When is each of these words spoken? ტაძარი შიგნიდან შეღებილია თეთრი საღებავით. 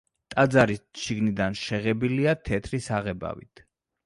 ტაძარი 0.33 0.77
შიგნიდან 1.01 1.57
შეღებილია 1.61 2.35
თეთრი 2.51 2.81
საღებავით. 2.89 3.65